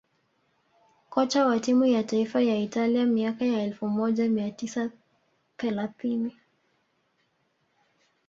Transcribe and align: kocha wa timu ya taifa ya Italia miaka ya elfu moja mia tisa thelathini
kocha 1.09 1.45
wa 1.45 1.59
timu 1.59 1.85
ya 1.85 2.03
taifa 2.03 2.41
ya 2.41 2.57
Italia 2.59 3.05
miaka 3.05 3.45
ya 3.45 3.61
elfu 3.63 3.87
moja 3.87 4.29
mia 4.29 4.51
tisa 4.51 4.91
thelathini 5.57 6.35